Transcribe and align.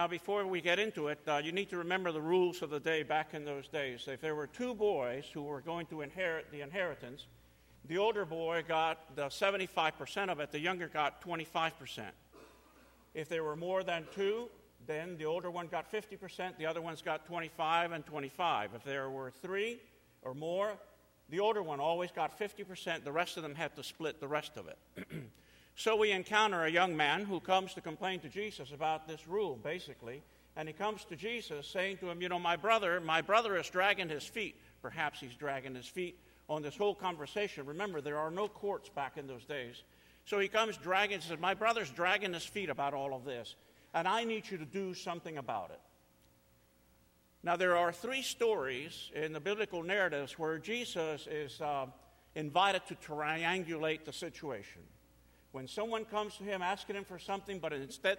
Now, 0.00 0.08
before 0.08 0.46
we 0.46 0.62
get 0.62 0.78
into 0.78 1.08
it, 1.08 1.18
uh, 1.28 1.42
you 1.44 1.52
need 1.52 1.68
to 1.68 1.76
remember 1.76 2.10
the 2.10 2.22
rules 2.22 2.62
of 2.62 2.70
the 2.70 2.80
day 2.80 3.02
back 3.02 3.34
in 3.34 3.44
those 3.44 3.68
days. 3.68 4.08
If 4.08 4.22
there 4.22 4.34
were 4.34 4.46
two 4.46 4.74
boys 4.74 5.26
who 5.30 5.42
were 5.42 5.60
going 5.60 5.84
to 5.88 6.00
inherit 6.00 6.50
the 6.50 6.62
inheritance, 6.62 7.26
the 7.86 7.98
older 7.98 8.24
boy 8.24 8.64
got 8.66 9.14
the 9.14 9.26
75% 9.26 10.30
of 10.30 10.40
it, 10.40 10.52
the 10.52 10.58
younger 10.58 10.88
got 10.88 11.22
25%. 11.22 12.04
If 13.12 13.28
there 13.28 13.44
were 13.44 13.56
more 13.56 13.82
than 13.82 14.06
two, 14.14 14.48
then 14.86 15.18
the 15.18 15.26
older 15.26 15.50
one 15.50 15.66
got 15.66 15.92
50%, 15.92 16.56
the 16.56 16.64
other 16.64 16.80
one's 16.80 17.02
got 17.02 17.26
25 17.26 17.92
and 17.92 18.06
25. 18.06 18.70
If 18.76 18.84
there 18.84 19.10
were 19.10 19.30
three 19.30 19.80
or 20.22 20.32
more, 20.32 20.78
the 21.28 21.40
older 21.40 21.62
one 21.62 21.78
always 21.78 22.10
got 22.10 22.38
50%, 22.38 23.04
the 23.04 23.12
rest 23.12 23.36
of 23.36 23.42
them 23.42 23.54
had 23.54 23.76
to 23.76 23.82
split 23.82 24.18
the 24.18 24.28
rest 24.28 24.56
of 24.56 24.66
it. 24.66 24.78
so 25.76 25.96
we 25.96 26.12
encounter 26.12 26.64
a 26.64 26.70
young 26.70 26.96
man 26.96 27.24
who 27.24 27.40
comes 27.40 27.74
to 27.74 27.80
complain 27.80 28.20
to 28.20 28.28
Jesus 28.28 28.72
about 28.72 29.08
this 29.08 29.26
rule, 29.26 29.58
basically. 29.62 30.22
And 30.56 30.68
he 30.68 30.74
comes 30.74 31.04
to 31.06 31.16
Jesus 31.16 31.66
saying 31.66 31.98
to 31.98 32.10
him, 32.10 32.20
You 32.20 32.28
know, 32.28 32.38
my 32.38 32.56
brother, 32.56 33.00
my 33.00 33.22
brother 33.22 33.56
is 33.56 33.68
dragging 33.68 34.08
his 34.08 34.24
feet. 34.24 34.56
Perhaps 34.82 35.20
he's 35.20 35.34
dragging 35.34 35.74
his 35.74 35.86
feet 35.86 36.18
on 36.48 36.62
this 36.62 36.76
whole 36.76 36.94
conversation. 36.94 37.64
Remember, 37.66 38.00
there 38.00 38.18
are 38.18 38.30
no 38.30 38.48
courts 38.48 38.88
back 38.88 39.16
in 39.16 39.26
those 39.26 39.44
days. 39.44 39.82
So 40.24 40.38
he 40.38 40.48
comes 40.48 40.76
dragging, 40.76 41.20
says, 41.20 41.38
My 41.38 41.54
brother's 41.54 41.90
dragging 41.90 42.34
his 42.34 42.44
feet 42.44 42.68
about 42.68 42.92
all 42.92 43.14
of 43.14 43.24
this, 43.24 43.54
and 43.94 44.06
I 44.06 44.24
need 44.24 44.50
you 44.50 44.58
to 44.58 44.64
do 44.64 44.92
something 44.94 45.38
about 45.38 45.70
it. 45.70 45.80
Now, 47.42 47.56
there 47.56 47.76
are 47.76 47.90
three 47.90 48.22
stories 48.22 49.10
in 49.14 49.32
the 49.32 49.40
biblical 49.40 49.82
narratives 49.82 50.38
where 50.38 50.58
Jesus 50.58 51.26
is 51.26 51.58
uh, 51.60 51.86
invited 52.34 52.82
to 52.88 52.96
triangulate 52.96 54.04
the 54.04 54.12
situation. 54.12 54.82
When 55.52 55.66
someone 55.66 56.04
comes 56.04 56.36
to 56.36 56.44
him 56.44 56.62
asking 56.62 56.96
him 56.96 57.04
for 57.04 57.18
something, 57.18 57.58
but 57.58 57.72
instead 57.72 58.18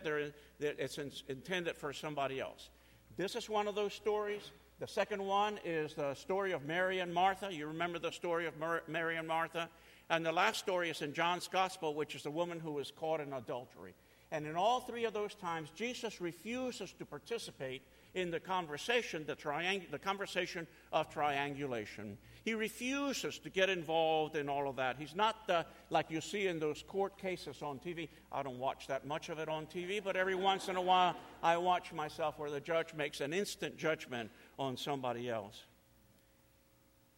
it's 0.59 0.97
intended 1.29 1.77
for 1.77 1.93
somebody 1.93 2.39
else. 2.39 2.69
This 3.17 3.35
is 3.35 3.49
one 3.49 3.67
of 3.67 3.75
those 3.75 3.93
stories. 3.93 4.51
The 4.79 4.87
second 4.87 5.23
one 5.23 5.59
is 5.63 5.93
the 5.93 6.13
story 6.15 6.51
of 6.51 6.65
Mary 6.65 6.99
and 6.99 7.13
Martha. 7.13 7.53
You 7.53 7.67
remember 7.67 7.99
the 7.99 8.11
story 8.11 8.47
of 8.47 8.53
Mary 8.87 9.17
and 9.17 9.27
Martha? 9.27 9.69
And 10.09 10.25
the 10.25 10.31
last 10.31 10.59
story 10.59 10.89
is 10.89 11.01
in 11.01 11.13
John's 11.13 11.47
Gospel, 11.47 11.93
which 11.93 12.15
is 12.15 12.23
the 12.23 12.31
woman 12.31 12.59
who 12.59 12.71
was 12.71 12.91
caught 12.91 13.21
in 13.21 13.31
adultery. 13.31 13.93
And 14.31 14.45
in 14.45 14.55
all 14.55 14.81
three 14.81 15.05
of 15.05 15.13
those 15.13 15.35
times, 15.35 15.69
Jesus 15.75 16.19
refuses 16.19 16.93
to 16.93 17.05
participate 17.05 17.81
in 18.13 18.31
the 18.31 18.39
conversation, 18.39 19.23
the, 19.25 19.35
triang- 19.35 19.89
the 19.89 19.99
conversation 19.99 20.67
of 20.91 21.09
triangulation. 21.09 22.17
He 22.43 22.53
refuses 22.53 23.37
to 23.39 23.49
get 23.49 23.69
involved 23.69 24.35
in 24.35 24.49
all 24.49 24.67
of 24.67 24.75
that. 24.77 24.97
He's 24.97 25.15
not 25.15 25.47
the, 25.47 25.65
like 25.89 26.09
you 26.09 26.21
see 26.21 26.47
in 26.47 26.59
those 26.59 26.83
court 26.83 27.17
cases 27.17 27.61
on 27.61 27.79
TV. 27.79 28.09
I 28.31 28.43
don't 28.43 28.59
watch 28.59 28.87
that 28.87 29.05
much 29.05 29.29
of 29.29 29.39
it 29.39 29.47
on 29.47 29.65
TV, 29.65 30.03
but 30.03 30.15
every 30.15 30.35
once 30.35 30.67
in 30.67 30.75
a 30.75 30.81
while 30.81 31.15
I 31.41 31.57
watch 31.57 31.93
myself 31.93 32.37
where 32.37 32.49
the 32.49 32.59
judge 32.59 32.93
makes 32.93 33.21
an 33.21 33.33
instant 33.33 33.77
judgment 33.77 34.29
on 34.59 34.75
somebody 34.75 35.29
else. 35.29 35.63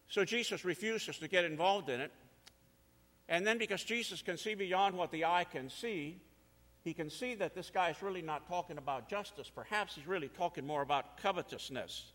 So 0.08 0.24
Jesus 0.24 0.64
refuses 0.64 1.18
to 1.18 1.28
get 1.28 1.44
involved 1.44 1.88
in 1.88 2.00
it. 2.00 2.12
And 3.28 3.46
then, 3.46 3.56
because 3.56 3.82
Jesus 3.82 4.20
can 4.20 4.36
see 4.36 4.54
beyond 4.54 4.96
what 4.96 5.10
the 5.10 5.24
eye 5.24 5.44
can 5.50 5.70
see, 5.70 6.20
he 6.84 6.92
can 6.92 7.08
see 7.08 7.34
that 7.36 7.54
this 7.54 7.70
guy 7.70 7.88
is 7.88 8.02
really 8.02 8.20
not 8.20 8.46
talking 8.46 8.76
about 8.76 9.08
justice. 9.08 9.50
Perhaps 9.52 9.94
he's 9.94 10.06
really 10.06 10.28
talking 10.28 10.66
more 10.66 10.82
about 10.82 11.16
covetousness. 11.16 12.12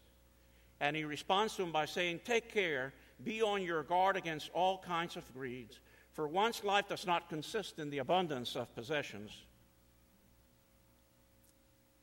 And 0.80 0.96
he 0.96 1.04
responds 1.04 1.56
to 1.56 1.64
him 1.64 1.72
by 1.72 1.86
saying, 1.86 2.22
Take 2.24 2.54
care, 2.54 2.94
be 3.24 3.42
on 3.42 3.64
your 3.64 3.82
guard 3.82 4.16
against 4.16 4.52
all 4.54 4.78
kinds 4.78 5.18
of 5.18 5.34
greeds, 5.34 5.80
for 6.14 6.28
one's 6.28 6.64
life 6.64 6.88
does 6.88 7.08
not 7.08 7.30
consist 7.30 7.80
in 7.80 7.90
the 7.90 7.98
abundance 7.98 8.56
of 8.56 8.74
possessions. 8.76 9.32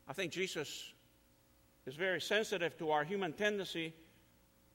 I 0.09 0.13
think 0.13 0.33
Jesus 0.33 0.93
is 1.87 1.95
very 1.95 2.21
sensitive 2.21 2.77
to 2.79 2.91
our 2.91 3.05
human 3.05 3.33
tendency 3.33 3.95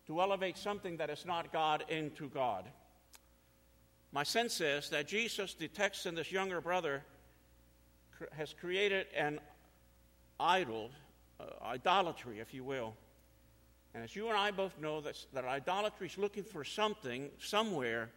to 0.08 0.22
elevate 0.22 0.58
something 0.58 0.96
that 0.98 1.10
is 1.10 1.26
not 1.26 1.52
God 1.52 1.84
into 1.90 2.30
God. 2.30 2.66
My 4.14 4.24
sense 4.24 4.62
is 4.62 4.90
that 4.90 5.08
Jesus 5.08 5.54
detects 5.54 6.06
in 6.06 6.16
this 6.16 6.32
younger 6.32 6.62
brother 6.62 7.04
has 8.32 8.54
created 8.54 9.08
an 9.16 9.40
idol, 10.40 10.92
uh, 11.40 11.44
idolatry, 11.64 12.40
if 12.40 12.54
you 12.54 12.64
will. 12.64 12.94
And 13.94 14.04
as 14.04 14.16
you 14.16 14.30
and 14.30 14.38
I 14.38 14.52
both 14.52 14.80
know, 14.80 15.02
that, 15.02 15.18
that 15.34 15.46
idolatry 15.46 16.08
is 16.08 16.18
looking 16.18 16.44
for 16.44 16.64
something 16.64 17.30
somewhere 17.40 18.10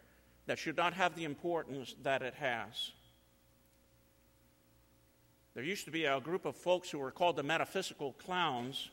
that 0.46 0.58
should 0.58 0.76
not 0.76 0.94
have 0.94 1.16
the 1.16 1.24
importance 1.24 1.94
that 2.02 2.22
it 2.22 2.34
has. 2.34 2.92
There 5.54 5.64
used 5.64 5.84
to 5.84 5.90
be 5.90 6.04
a 6.04 6.20
group 6.20 6.44
of 6.44 6.56
folks 6.56 6.90
who 6.90 6.98
were 6.98 7.10
called 7.10 7.36
the 7.36 7.42
metaphysical 7.42 8.12
clowns. 8.14 8.90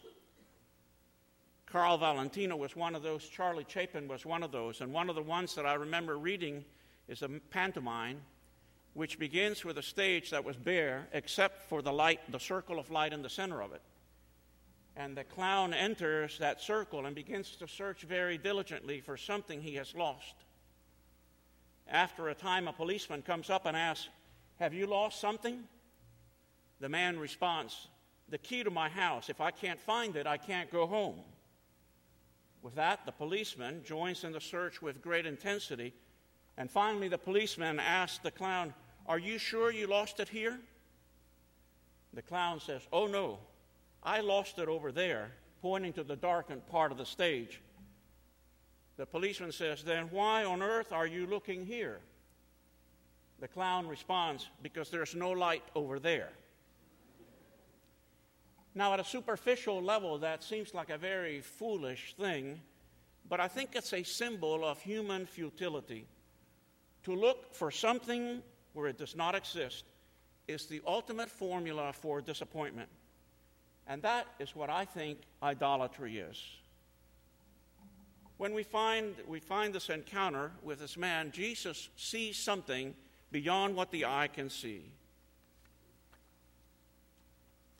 Carl 1.65 1.97
Valentino 1.97 2.55
was 2.55 2.75
one 2.75 2.95
of 2.95 3.03
those, 3.03 3.27
Charlie 3.27 3.63
Chaplin 3.63 4.07
was 4.07 4.25
one 4.25 4.43
of 4.43 4.51
those, 4.51 4.81
and 4.81 4.93
one 4.93 5.09
of 5.09 5.15
the 5.15 5.21
ones 5.21 5.55
that 5.55 5.65
I 5.65 5.73
remember 5.73 6.17
reading 6.17 6.63
is 7.07 7.21
a 7.21 7.29
pantomime 7.49 8.21
which 8.93 9.19
begins 9.19 9.63
with 9.63 9.77
a 9.77 9.83
stage 9.83 10.31
that 10.31 10.43
was 10.43 10.57
bare 10.57 11.07
except 11.13 11.69
for 11.69 11.81
the 11.81 11.93
light, 11.93 12.19
the 12.31 12.39
circle 12.39 12.77
of 12.77 12.91
light 12.91 13.13
in 13.13 13.21
the 13.21 13.29
center 13.29 13.61
of 13.61 13.73
it. 13.73 13.81
And 14.95 15.15
the 15.15 15.23
clown 15.23 15.73
enters 15.73 16.37
that 16.39 16.61
circle 16.61 17.05
and 17.05 17.15
begins 17.15 17.55
to 17.57 17.67
search 17.67 18.01
very 18.01 18.37
diligently 18.37 18.99
for 18.99 19.15
something 19.15 19.61
he 19.61 19.75
has 19.75 19.95
lost. 19.95 20.35
After 21.87 22.29
a 22.29 22.35
time, 22.35 22.67
a 22.67 22.73
policeman 22.73 23.21
comes 23.21 23.49
up 23.49 23.65
and 23.65 23.75
asks, 23.75 24.09
Have 24.59 24.73
you 24.73 24.87
lost 24.87 25.19
something? 25.19 25.63
The 26.79 26.89
man 26.89 27.17
responds, 27.17 27.87
The 28.27 28.37
key 28.37 28.63
to 28.63 28.71
my 28.71 28.89
house. 28.89 29.29
If 29.29 29.39
I 29.39 29.51
can't 29.51 29.79
find 29.79 30.15
it, 30.17 30.27
I 30.27 30.37
can't 30.37 30.69
go 30.69 30.85
home. 30.85 31.21
With 32.61 32.75
that, 32.75 33.05
the 33.05 33.11
policeman 33.11 33.83
joins 33.83 34.23
in 34.23 34.33
the 34.33 34.41
search 34.41 34.81
with 34.81 35.01
great 35.01 35.25
intensity. 35.25 35.93
And 36.61 36.69
finally, 36.69 37.07
the 37.07 37.17
policeman 37.17 37.79
asks 37.79 38.19
the 38.19 38.29
clown, 38.29 38.75
Are 39.07 39.17
you 39.17 39.39
sure 39.39 39.71
you 39.71 39.87
lost 39.87 40.19
it 40.19 40.29
here? 40.29 40.59
The 42.13 42.21
clown 42.21 42.59
says, 42.59 42.83
Oh 42.93 43.07
no, 43.07 43.39
I 44.03 44.21
lost 44.21 44.59
it 44.59 44.67
over 44.67 44.91
there, 44.91 45.31
pointing 45.63 45.91
to 45.93 46.03
the 46.03 46.15
darkened 46.15 46.67
part 46.67 46.91
of 46.91 46.99
the 46.99 47.05
stage. 47.07 47.61
The 48.97 49.07
policeman 49.07 49.51
says, 49.51 49.81
Then 49.81 50.09
why 50.11 50.43
on 50.43 50.61
earth 50.61 50.91
are 50.91 51.07
you 51.07 51.25
looking 51.25 51.65
here? 51.65 51.99
The 53.39 53.47
clown 53.47 53.87
responds, 53.87 54.47
Because 54.61 54.91
there's 54.91 55.15
no 55.15 55.31
light 55.31 55.63
over 55.73 55.97
there. 55.97 56.29
Now, 58.75 58.93
at 58.93 58.99
a 58.99 59.03
superficial 59.03 59.81
level, 59.81 60.19
that 60.19 60.43
seems 60.43 60.75
like 60.75 60.91
a 60.91 60.97
very 60.99 61.41
foolish 61.41 62.13
thing, 62.19 62.61
but 63.27 63.39
I 63.39 63.47
think 63.47 63.71
it's 63.73 63.93
a 63.93 64.03
symbol 64.03 64.63
of 64.63 64.79
human 64.79 65.25
futility. 65.25 66.05
To 67.03 67.15
look 67.15 67.53
for 67.53 67.71
something 67.71 68.41
where 68.73 68.87
it 68.87 68.97
does 68.97 69.15
not 69.15 69.35
exist 69.35 69.85
is 70.47 70.65
the 70.65 70.81
ultimate 70.85 71.29
formula 71.29 71.93
for 71.93 72.21
disappointment. 72.21 72.89
And 73.87 74.01
that 74.03 74.27
is 74.39 74.55
what 74.55 74.69
I 74.69 74.85
think 74.85 75.19
idolatry 75.41 76.19
is. 76.19 76.41
When 78.37 78.53
we 78.53 78.63
find, 78.63 79.15
we 79.27 79.39
find 79.39 79.73
this 79.73 79.89
encounter 79.89 80.51
with 80.63 80.79
this 80.79 80.97
man, 80.97 81.31
Jesus 81.31 81.89
sees 81.95 82.37
something 82.37 82.95
beyond 83.31 83.75
what 83.75 83.91
the 83.91 84.05
eye 84.05 84.29
can 84.33 84.49
see. 84.49 84.83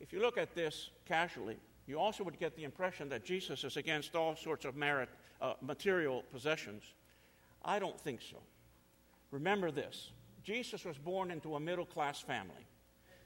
If 0.00 0.12
you 0.12 0.20
look 0.20 0.38
at 0.38 0.54
this 0.54 0.90
casually, 1.06 1.56
you 1.86 1.98
also 1.98 2.24
would 2.24 2.38
get 2.38 2.56
the 2.56 2.64
impression 2.64 3.08
that 3.08 3.24
Jesus 3.24 3.64
is 3.64 3.76
against 3.76 4.14
all 4.14 4.36
sorts 4.36 4.64
of 4.64 4.76
merit, 4.76 5.08
uh, 5.40 5.54
material 5.60 6.22
possessions. 6.32 6.82
I 7.64 7.78
don't 7.78 8.00
think 8.00 8.20
so. 8.20 8.38
Remember 9.32 9.72
this 9.72 10.12
Jesus 10.44 10.84
was 10.84 10.98
born 10.98 11.32
into 11.32 11.56
a 11.56 11.60
middle 11.60 11.86
class 11.86 12.20
family. 12.20 12.66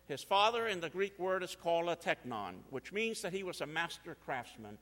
His 0.06 0.22
father, 0.22 0.68
in 0.68 0.80
the 0.80 0.88
Greek 0.88 1.18
word, 1.18 1.42
is 1.42 1.56
called 1.60 1.88
a 1.88 1.96
technon, 1.96 2.54
which 2.70 2.92
means 2.92 3.20
that 3.22 3.32
he 3.32 3.42
was 3.42 3.60
a 3.60 3.66
master 3.66 4.16
craftsman. 4.24 4.78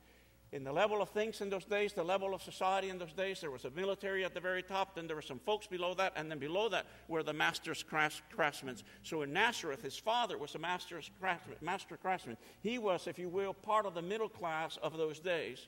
In 0.51 0.63
the 0.63 0.71
level 0.71 1.01
of 1.01 1.09
things 1.09 1.41
in 1.41 1.49
those 1.49 1.65
days, 1.65 1.93
the 1.93 2.03
level 2.03 2.35
of 2.35 2.43
society 2.43 2.89
in 2.89 2.99
those 2.99 3.11
days, 3.11 3.41
there 3.41 3.49
was 3.49 3.65
a 3.65 3.71
military 3.71 4.23
at 4.23 4.35
the 4.35 4.39
very 4.39 4.61
top, 4.61 4.93
then 4.95 5.07
there 5.07 5.15
were 5.15 5.21
some 5.23 5.39
folks 5.39 5.65
below 5.65 5.95
that, 5.95 6.13
and 6.15 6.29
then 6.29 6.37
below 6.37 6.69
that 6.69 6.85
were 7.07 7.23
the 7.23 7.33
master's 7.33 7.83
craftsmen. 7.83 8.77
So 9.01 9.23
in 9.23 9.33
Nazareth, 9.33 9.81
his 9.81 9.97
father 9.97 10.37
was 10.37 10.53
a 10.53 10.59
master's 10.59 11.09
craftsman, 11.19 11.57
master 11.59 11.97
craftsman. 11.97 12.37
He 12.61 12.77
was, 12.77 13.07
if 13.07 13.17
you 13.17 13.27
will, 13.27 13.55
part 13.55 13.87
of 13.87 13.95
the 13.95 14.01
middle 14.03 14.29
class 14.29 14.77
of 14.83 14.95
those 14.95 15.19
days. 15.19 15.67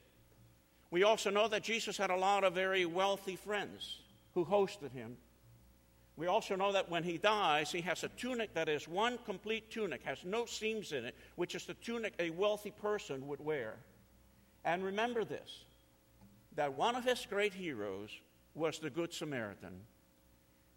We 0.91 1.03
also 1.03 1.31
know 1.31 1.47
that 1.47 1.63
Jesus 1.63 1.97
had 1.97 2.11
a 2.11 2.15
lot 2.15 2.43
of 2.43 2.53
very 2.53 2.85
wealthy 2.85 3.35
friends 3.35 4.01
who 4.35 4.45
hosted 4.45 4.91
him 4.93 5.17
we 6.17 6.25
also 6.25 6.55
know 6.55 6.71
that 6.71 6.89
when 6.89 7.03
he 7.03 7.19
dies, 7.19 7.71
he 7.71 7.81
has 7.81 8.03
a 8.03 8.09
tunic 8.09 8.55
that 8.55 8.67
is 8.67 8.87
one 8.87 9.19
complete 9.23 9.69
tunic, 9.69 10.01
has 10.03 10.25
no 10.25 10.47
seams 10.47 10.91
in 10.91 11.05
it, 11.05 11.15
which 11.35 11.53
is 11.53 11.65
the 11.65 11.75
tunic 11.75 12.13
a 12.17 12.31
wealthy 12.31 12.71
person 12.71 13.27
would 13.27 13.39
wear. 13.39 13.75
And 14.65 14.83
remember 14.83 15.23
this 15.23 15.63
that 16.55 16.73
one 16.73 16.95
of 16.95 17.03
his 17.03 17.27
great 17.29 17.53
heroes 17.53 18.09
was 18.55 18.79
the 18.79 18.89
Good 18.89 19.13
Samaritan. 19.13 19.79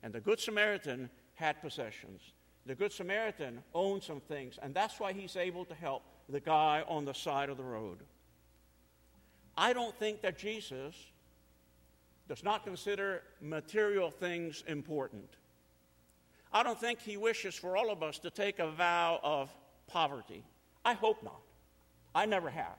And 0.03 0.13
the 0.13 0.21
Good 0.21 0.39
Samaritan 0.39 1.09
had 1.35 1.63
possessions. 1.63 2.21
The 2.67 2.75
Good 2.75 2.93
Samaritan 2.93 3.63
owned 3.73 4.03
some 4.03 4.21
things, 4.21 4.59
and 4.61 4.75
that's 4.75 5.01
why 5.01 5.15
he's 5.15 5.37
able 5.37 5.65
to 5.65 5.75
help 5.75 6.03
the 6.29 6.41
guy 6.41 6.85
on 6.87 7.07
the 7.07 7.15
side 7.15 7.49
of 7.49 7.57
the 7.57 7.65
road. 7.65 8.01
I 9.57 9.73
don't 9.73 9.99
think 9.99 10.21
that 10.21 10.39
Jesus 10.39 10.95
does 12.31 12.45
not 12.45 12.63
consider 12.63 13.23
material 13.41 14.09
things 14.09 14.63
important. 14.69 15.29
I 16.53 16.63
don't 16.63 16.79
think 16.79 17.01
he 17.01 17.17
wishes 17.17 17.57
for 17.57 17.77
all 17.77 17.91
of 17.91 18.05
us 18.05 18.21
to 18.21 18.31
take 18.31 18.61
a 18.61 18.71
vow 18.71 19.19
of 19.25 19.53
poverty. 19.89 20.45
I 20.85 20.93
hope 20.93 21.25
not. 21.25 21.41
I 22.15 22.27
never 22.27 22.49
have. 22.49 22.79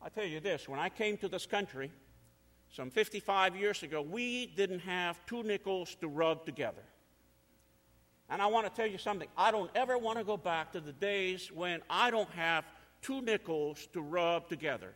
I 0.00 0.08
tell 0.08 0.24
you 0.24 0.38
this 0.38 0.68
when 0.68 0.78
I 0.78 0.88
came 0.88 1.16
to 1.16 1.26
this 1.26 1.46
country 1.46 1.90
some 2.70 2.90
55 2.90 3.56
years 3.56 3.82
ago, 3.82 4.02
we 4.02 4.46
didn't 4.46 4.80
have 4.80 5.18
two 5.26 5.42
nickels 5.42 5.96
to 5.96 6.06
rub 6.06 6.46
together. 6.46 6.84
And 8.30 8.40
I 8.40 8.46
want 8.46 8.68
to 8.68 8.72
tell 8.72 8.88
you 8.88 8.98
something. 8.98 9.26
I 9.36 9.50
don't 9.50 9.70
ever 9.74 9.98
want 9.98 10.18
to 10.18 10.24
go 10.24 10.36
back 10.36 10.70
to 10.74 10.80
the 10.80 10.92
days 10.92 11.50
when 11.50 11.82
I 11.90 12.12
don't 12.12 12.30
have 12.30 12.64
two 13.02 13.20
nickels 13.20 13.88
to 13.94 14.00
rub 14.00 14.48
together. 14.48 14.94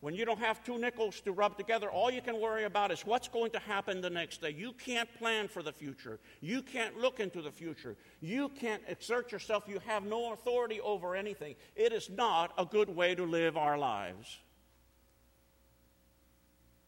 When 0.00 0.14
you 0.14 0.24
don't 0.26 0.38
have 0.40 0.62
two 0.62 0.78
nickels 0.78 1.20
to 1.22 1.32
rub 1.32 1.56
together, 1.56 1.90
all 1.90 2.10
you 2.10 2.20
can 2.20 2.38
worry 2.38 2.64
about 2.64 2.92
is 2.92 3.06
what's 3.06 3.28
going 3.28 3.50
to 3.52 3.58
happen 3.58 4.00
the 4.00 4.10
next 4.10 4.42
day. 4.42 4.50
You 4.50 4.72
can't 4.72 5.08
plan 5.18 5.48
for 5.48 5.62
the 5.62 5.72
future. 5.72 6.20
You 6.40 6.62
can't 6.62 6.98
look 6.98 7.18
into 7.18 7.40
the 7.40 7.50
future. 7.50 7.96
You 8.20 8.50
can't 8.50 8.82
exert 8.88 9.32
yourself. 9.32 9.64
You 9.66 9.80
have 9.86 10.04
no 10.04 10.32
authority 10.32 10.80
over 10.82 11.16
anything. 11.16 11.54
It 11.74 11.92
is 11.92 12.10
not 12.10 12.52
a 12.58 12.66
good 12.66 12.94
way 12.94 13.14
to 13.14 13.24
live 13.24 13.56
our 13.56 13.78
lives. 13.78 14.38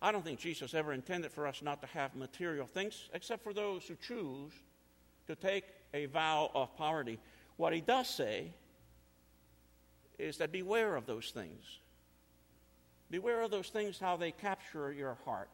I 0.00 0.12
don't 0.12 0.22
think 0.22 0.38
Jesus 0.38 0.74
ever 0.74 0.92
intended 0.92 1.32
for 1.32 1.46
us 1.46 1.62
not 1.62 1.80
to 1.80 1.88
have 1.88 2.14
material 2.14 2.66
things, 2.66 3.08
except 3.14 3.42
for 3.42 3.52
those 3.52 3.84
who 3.84 3.96
choose 3.96 4.52
to 5.26 5.34
take 5.34 5.64
a 5.94 6.06
vow 6.06 6.50
of 6.54 6.76
poverty. 6.76 7.18
What 7.56 7.72
he 7.72 7.80
does 7.80 8.08
say 8.08 8.52
is 10.18 10.36
that 10.36 10.52
beware 10.52 10.94
of 10.94 11.06
those 11.06 11.30
things. 11.30 11.64
Beware 13.10 13.42
of 13.42 13.50
those 13.50 13.68
things, 13.68 13.98
how 13.98 14.16
they 14.16 14.30
capture 14.30 14.92
your 14.92 15.16
heart. 15.24 15.48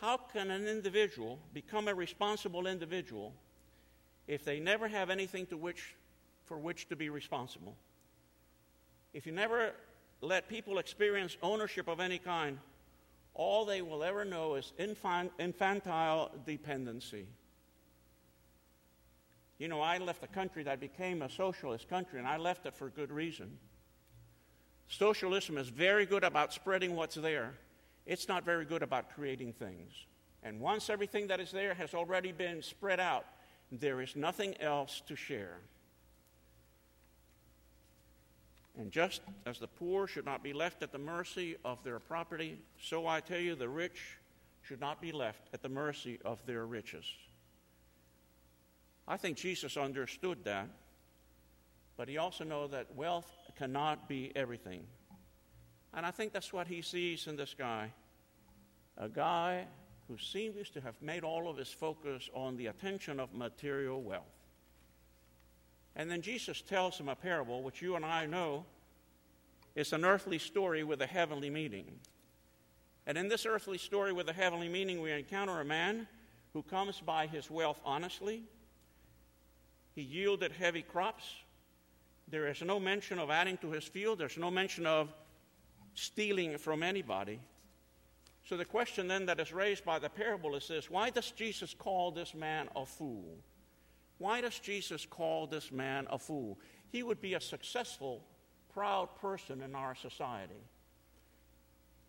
How 0.00 0.16
can 0.16 0.50
an 0.50 0.66
individual 0.68 1.38
become 1.52 1.88
a 1.88 1.94
responsible 1.94 2.66
individual 2.66 3.32
if 4.26 4.44
they 4.44 4.60
never 4.60 4.86
have 4.86 5.10
anything 5.10 5.46
to 5.46 5.56
which, 5.56 5.94
for 6.44 6.58
which 6.58 6.88
to 6.88 6.96
be 6.96 7.08
responsible? 7.08 7.74
If 9.12 9.26
you 9.26 9.32
never 9.32 9.72
let 10.20 10.48
people 10.48 10.78
experience 10.78 11.36
ownership 11.42 11.88
of 11.88 11.98
any 11.98 12.18
kind, 12.18 12.58
all 13.34 13.64
they 13.64 13.82
will 13.82 14.04
ever 14.04 14.24
know 14.24 14.56
is 14.56 14.72
infantile 14.78 16.30
dependency. 16.46 17.26
You 19.58 19.68
know, 19.68 19.80
I 19.80 19.98
left 19.98 20.22
a 20.22 20.28
country 20.28 20.62
that 20.64 20.78
became 20.78 21.22
a 21.22 21.30
socialist 21.30 21.88
country, 21.88 22.18
and 22.18 22.28
I 22.28 22.36
left 22.36 22.66
it 22.66 22.74
for 22.74 22.90
good 22.90 23.10
reason. 23.10 23.58
Socialism 24.88 25.58
is 25.58 25.68
very 25.68 26.06
good 26.06 26.24
about 26.24 26.52
spreading 26.52 26.96
what's 26.96 27.14
there, 27.14 27.54
it's 28.06 28.26
not 28.26 28.44
very 28.44 28.64
good 28.64 28.82
about 28.82 29.14
creating 29.14 29.52
things. 29.52 29.92
And 30.42 30.60
once 30.60 30.88
everything 30.88 31.26
that 31.26 31.40
is 31.40 31.50
there 31.50 31.74
has 31.74 31.92
already 31.92 32.32
been 32.32 32.62
spread 32.62 33.00
out, 33.00 33.26
there 33.70 34.00
is 34.00 34.16
nothing 34.16 34.58
else 34.60 35.02
to 35.06 35.14
share. 35.14 35.58
And 38.78 38.92
just 38.92 39.20
as 39.44 39.58
the 39.58 39.66
poor 39.66 40.06
should 40.06 40.24
not 40.24 40.42
be 40.42 40.52
left 40.52 40.82
at 40.82 40.92
the 40.92 40.98
mercy 40.98 41.56
of 41.64 41.82
their 41.82 41.98
property, 41.98 42.58
so 42.80 43.06
I 43.06 43.20
tell 43.20 43.40
you, 43.40 43.56
the 43.56 43.68
rich 43.68 44.16
should 44.62 44.80
not 44.80 45.02
be 45.02 45.12
left 45.12 45.48
at 45.52 45.62
the 45.62 45.68
mercy 45.68 46.18
of 46.24 46.38
their 46.46 46.64
riches. 46.64 47.04
I 49.06 49.16
think 49.16 49.36
Jesus 49.36 49.76
understood 49.76 50.44
that, 50.44 50.68
but 51.96 52.08
he 52.08 52.18
also 52.18 52.44
knew 52.44 52.68
that 52.68 52.94
wealth 52.94 53.30
cannot 53.58 54.08
be 54.08 54.32
everything. 54.36 54.82
And 55.94 56.06
I 56.06 56.10
think 56.10 56.32
that's 56.32 56.52
what 56.52 56.68
he 56.68 56.82
sees 56.82 57.26
in 57.26 57.36
this 57.36 57.54
guy 57.54 57.92
a 59.00 59.08
guy 59.08 59.64
who 60.08 60.18
seems 60.18 60.70
to 60.70 60.80
have 60.80 61.00
made 61.00 61.22
all 61.22 61.48
of 61.48 61.56
his 61.56 61.68
focus 61.68 62.28
on 62.34 62.56
the 62.56 62.66
attention 62.66 63.20
of 63.20 63.32
material 63.32 64.02
wealth. 64.02 64.24
And 65.94 66.10
then 66.10 66.20
Jesus 66.20 66.62
tells 66.62 66.98
him 66.98 67.08
a 67.08 67.14
parable, 67.14 67.62
which 67.62 67.80
you 67.80 67.94
and 67.94 68.04
I 68.04 68.26
know 68.26 68.64
is 69.76 69.92
an 69.92 70.04
earthly 70.04 70.38
story 70.38 70.82
with 70.82 71.00
a 71.00 71.06
heavenly 71.06 71.50
meaning. 71.50 71.86
And 73.06 73.16
in 73.16 73.28
this 73.28 73.46
earthly 73.46 73.78
story 73.78 74.12
with 74.12 74.28
a 74.28 74.32
heavenly 74.32 74.68
meaning, 74.68 75.00
we 75.00 75.12
encounter 75.12 75.60
a 75.60 75.64
man 75.64 76.08
who 76.52 76.62
comes 76.62 77.00
by 77.00 77.26
his 77.26 77.50
wealth 77.50 77.80
honestly. 77.84 78.42
He 79.94 80.02
yielded 80.02 80.52
heavy 80.52 80.82
crops. 80.82 81.24
There 82.30 82.46
is 82.48 82.60
no 82.62 82.78
mention 82.78 83.18
of 83.18 83.30
adding 83.30 83.56
to 83.58 83.70
his 83.70 83.84
field, 83.84 84.18
there's 84.18 84.36
no 84.36 84.50
mention 84.50 84.86
of 84.86 85.12
stealing 85.94 86.58
from 86.58 86.82
anybody. 86.82 87.40
So 88.44 88.56
the 88.56 88.64
question 88.64 89.08
then 89.08 89.26
that 89.26 89.40
is 89.40 89.52
raised 89.52 89.84
by 89.84 89.98
the 89.98 90.08
parable 90.08 90.54
is 90.56 90.68
this 90.68 90.90
why 90.90 91.10
does 91.10 91.30
Jesus 91.30 91.74
call 91.74 92.10
this 92.10 92.34
man 92.34 92.68
a 92.76 92.86
fool? 92.86 93.38
Why 94.18 94.40
does 94.40 94.58
Jesus 94.58 95.06
call 95.06 95.46
this 95.46 95.70
man 95.70 96.06
a 96.10 96.18
fool? 96.18 96.58
He 96.90 97.02
would 97.02 97.20
be 97.20 97.34
a 97.34 97.40
successful, 97.40 98.24
proud 98.72 99.14
person 99.20 99.60
in 99.60 99.74
our 99.74 99.94
society. 99.94 100.62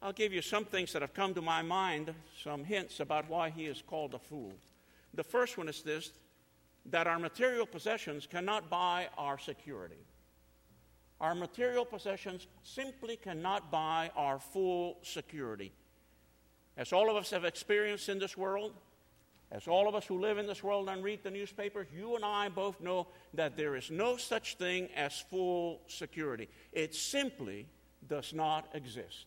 I'll 0.02 0.14
give 0.14 0.32
you 0.32 0.42
some 0.42 0.66
things 0.66 0.94
that 0.94 1.02
have 1.02 1.14
come 1.14 1.34
to 1.34 1.42
my 1.42 1.62
mind, 1.62 2.14
some 2.42 2.64
hints 2.64 3.02
about 3.02 3.30
why 3.30 3.50
he 3.50 3.66
is 3.66 3.84
called 3.86 4.14
a 4.14 4.20
fool. 4.20 4.54
The 5.14 5.24
first 5.24 5.58
one 5.58 5.68
is 5.68 5.82
this 5.82 6.12
that 6.88 7.08
our 7.08 7.20
material 7.20 7.66
possessions 7.66 8.28
cannot 8.28 8.70
buy 8.70 9.10
our 9.18 9.38
security. 9.38 10.04
Our 11.22 11.36
material 11.36 11.86
possessions 11.86 12.48
simply 12.64 13.18
cannot 13.18 13.72
buy 13.72 14.12
our 14.16 14.40
full 14.40 14.98
security. 15.02 15.74
As 16.78 16.94
all 16.94 17.10
of 17.10 17.18
us 17.18 17.32
have 17.32 17.44
experienced 17.44 18.08
in 18.08 18.20
this 18.20 18.38
world, 18.38 18.74
as 19.52 19.68
all 19.68 19.90
of 19.90 19.96
us 19.96 20.06
who 20.06 20.20
live 20.20 20.38
in 20.38 20.46
this 20.46 20.64
world 20.64 20.90
and 20.90 21.04
read 21.04 21.24
the 21.24 21.32
newspapers, 21.32 21.88
you 21.94 22.16
and 22.16 22.24
I 22.24 22.50
both 22.50 22.80
know 22.80 23.08
that 23.34 23.58
there 23.58 23.76
is 23.76 23.90
no 23.90 24.16
such 24.16 24.56
thing 24.58 24.88
as 24.96 25.20
full 25.20 25.82
security. 25.88 26.48
It 26.72 26.94
simply 26.96 27.66
does 28.08 28.32
not 28.34 28.70
exist. 28.74 29.26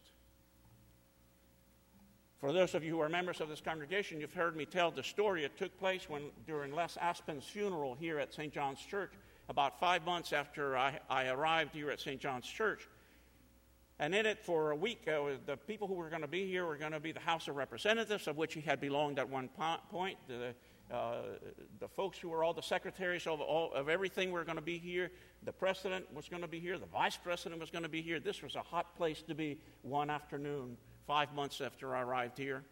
For 2.42 2.52
those 2.52 2.74
of 2.74 2.82
you 2.82 2.96
who 2.96 3.00
are 3.00 3.08
members 3.08 3.40
of 3.40 3.48
this 3.48 3.60
congregation, 3.60 4.20
you've 4.20 4.34
heard 4.34 4.56
me 4.56 4.66
tell 4.66 4.90
the 4.90 5.04
story. 5.04 5.44
It 5.44 5.56
took 5.56 5.78
place 5.78 6.08
when, 6.08 6.22
during 6.44 6.74
Les 6.74 6.96
Aspin's 7.00 7.44
funeral 7.44 7.94
here 7.94 8.18
at 8.18 8.34
St. 8.34 8.52
John's 8.52 8.80
Church, 8.80 9.12
about 9.48 9.78
five 9.78 10.04
months 10.04 10.32
after 10.32 10.76
I, 10.76 10.98
I 11.08 11.28
arrived 11.28 11.72
here 11.72 11.88
at 11.92 12.00
St. 12.00 12.20
John's 12.20 12.48
Church. 12.48 12.88
And 14.00 14.12
in 14.12 14.26
it, 14.26 14.44
for 14.44 14.72
a 14.72 14.76
week, 14.76 15.06
uh, 15.06 15.36
the 15.46 15.56
people 15.56 15.86
who 15.86 15.94
were 15.94 16.10
going 16.10 16.22
to 16.22 16.26
be 16.26 16.44
here 16.44 16.66
were 16.66 16.76
going 16.76 16.90
to 16.90 16.98
be 16.98 17.12
the 17.12 17.20
House 17.20 17.46
of 17.46 17.54
Representatives, 17.54 18.26
of 18.26 18.36
which 18.36 18.54
he 18.54 18.60
had 18.60 18.80
belonged 18.80 19.20
at 19.20 19.28
one 19.28 19.48
point. 19.92 20.18
The, 20.26 20.52
uh, 20.92 21.22
the 21.78 21.86
folks 21.86 22.18
who 22.18 22.28
were 22.30 22.42
all 22.42 22.54
the 22.54 22.60
secretaries 22.60 23.28
of, 23.28 23.40
all, 23.40 23.72
of 23.72 23.88
everything 23.88 24.32
were 24.32 24.42
going 24.42 24.56
to 24.56 24.62
be 24.62 24.78
here. 24.78 25.12
The 25.44 25.52
president 25.52 26.12
was 26.12 26.28
going 26.28 26.42
to 26.42 26.48
be 26.48 26.58
here. 26.58 26.76
The 26.76 26.86
vice 26.86 27.16
president 27.16 27.60
was 27.60 27.70
going 27.70 27.84
to 27.84 27.88
be 27.88 28.02
here. 28.02 28.18
This 28.18 28.42
was 28.42 28.56
a 28.56 28.62
hot 28.62 28.96
place 28.96 29.22
to 29.28 29.34
be 29.36 29.58
one 29.82 30.10
afternoon, 30.10 30.76
five 31.06 31.34
months 31.34 31.60
after 31.60 31.94
I 31.94 32.02
arrived 32.02 32.38
here. 32.38 32.62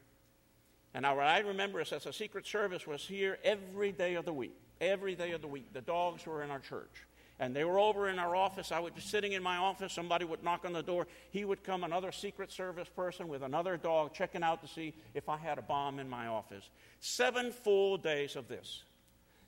And 0.95 1.05
what 1.05 1.19
I 1.19 1.41
remember 1.41 1.81
is 1.81 1.91
that 1.91 2.03
the 2.03 2.13
Secret 2.13 2.47
Service 2.47 2.87
was 2.87 3.03
here 3.03 3.39
every 3.45 3.93
day 3.93 4.15
of 4.15 4.25
the 4.25 4.33
week. 4.33 4.57
Every 4.81 5.15
day 5.15 5.33
of 5.33 5.41
the 5.41 5.49
week. 5.49 5.73
The 5.73 5.83
dogs 5.83 6.27
were 6.27 6.43
in 6.43 6.51
our 6.51 6.59
church 6.59 7.05
and 7.41 7.57
they 7.57 7.65
were 7.65 7.79
over 7.79 8.11
in 8.11 8.19
our 8.19 8.37
office. 8.37 8.71
I 8.71 8.79
was 8.81 8.93
just 8.95 9.09
sitting 9.09 9.33
in 9.33 9.43
my 9.43 9.57
office. 9.57 9.95
Somebody 9.95 10.27
would 10.27 10.45
knock 10.45 10.67
on 10.67 10.75
the 10.75 10.83
door. 10.83 11.07
He 11.31 11.47
would 11.47 11.65
come, 11.65 11.85
another 11.85 12.13
Secret 12.13 12.53
Service 12.53 12.89
person 12.89 13.29
with 13.29 13.43
another 13.43 13.79
dog, 13.79 14.13
checking 14.13 14.43
out 14.43 14.61
to 14.61 14.69
see 14.69 14.95
if 15.15 15.29
I 15.29 15.39
had 15.39 15.57
a 15.57 15.63
bomb 15.63 15.99
in 15.99 16.09
my 16.09 16.27
office. 16.27 16.69
Seven 17.01 17.51
full 17.51 17.97
days 17.97 18.37
of 18.37 18.47
this. 18.47 18.85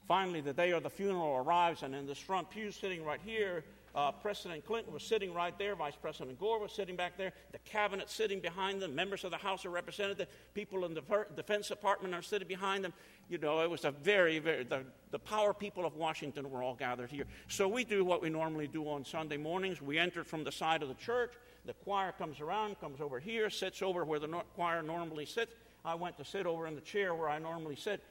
Finally, 0.08 0.40
the 0.40 0.54
day 0.54 0.70
of 0.70 0.82
the 0.82 0.90
funeral 0.90 1.36
arrives, 1.36 1.82
and 1.82 1.94
in 1.94 2.06
this 2.06 2.18
front 2.18 2.48
pew, 2.48 2.72
sitting 2.72 3.04
right 3.04 3.20
here, 3.24 3.62
uh, 3.94 4.10
President 4.10 4.64
Clinton 4.64 4.92
was 4.92 5.02
sitting 5.02 5.34
right 5.34 5.56
there. 5.58 5.74
Vice 5.76 5.96
President 6.00 6.38
Gore 6.38 6.58
was 6.58 6.72
sitting 6.72 6.96
back 6.96 7.18
there. 7.18 7.32
The 7.52 7.58
cabinet 7.58 8.08
sitting 8.08 8.40
behind 8.40 8.80
them. 8.80 8.94
Members 8.94 9.24
of 9.24 9.30
the 9.30 9.36
House 9.36 9.66
of 9.66 9.72
Representatives, 9.72 10.30
people 10.54 10.84
in 10.86 10.94
the 10.94 11.02
Defense 11.36 11.68
Department 11.68 12.14
are 12.14 12.22
sitting 12.22 12.48
behind 12.48 12.84
them. 12.84 12.94
You 13.28 13.36
know, 13.38 13.60
it 13.60 13.70
was 13.70 13.84
a 13.84 13.90
very, 13.90 14.38
very, 14.38 14.64
the, 14.64 14.84
the 15.10 15.18
power 15.18 15.52
people 15.52 15.84
of 15.84 15.96
Washington 15.96 16.50
were 16.50 16.62
all 16.62 16.74
gathered 16.74 17.10
here. 17.10 17.26
So 17.48 17.68
we 17.68 17.84
do 17.84 18.04
what 18.04 18.22
we 18.22 18.30
normally 18.30 18.66
do 18.66 18.88
on 18.88 19.04
Sunday 19.04 19.36
mornings. 19.36 19.82
We 19.82 19.98
enter 19.98 20.24
from 20.24 20.42
the 20.42 20.52
side 20.52 20.82
of 20.82 20.88
the 20.88 20.94
church. 20.94 21.34
The 21.66 21.74
choir 21.74 22.12
comes 22.12 22.40
around, 22.40 22.80
comes 22.80 23.00
over 23.00 23.20
here, 23.20 23.50
sits 23.50 23.82
over 23.82 24.04
where 24.04 24.18
the 24.18 24.26
no- 24.26 24.44
choir 24.54 24.82
normally 24.82 25.26
sits. 25.26 25.54
I 25.84 25.96
went 25.96 26.16
to 26.16 26.24
sit 26.24 26.46
over 26.46 26.66
in 26.66 26.74
the 26.74 26.80
chair 26.80 27.14
where 27.14 27.28
I 27.28 27.38
normally 27.38 27.76
sit, 27.76 28.02